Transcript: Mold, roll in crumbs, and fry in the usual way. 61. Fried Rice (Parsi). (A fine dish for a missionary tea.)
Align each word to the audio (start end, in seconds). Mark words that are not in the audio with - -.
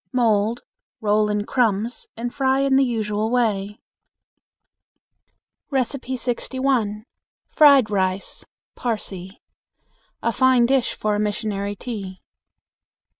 Mold, 0.11 0.63
roll 0.99 1.29
in 1.29 1.45
crumbs, 1.45 2.07
and 2.17 2.33
fry 2.33 2.61
in 2.61 2.75
the 2.75 2.83
usual 2.83 3.29
way. 3.29 3.79
61. 5.71 7.05
Fried 7.47 7.91
Rice 7.91 8.43
(Parsi). 8.73 9.43
(A 10.23 10.31
fine 10.33 10.65
dish 10.65 10.95
for 10.95 11.13
a 11.13 11.19
missionary 11.19 11.75
tea.) 11.75 12.19